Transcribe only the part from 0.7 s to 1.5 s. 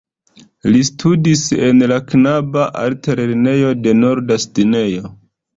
Li studis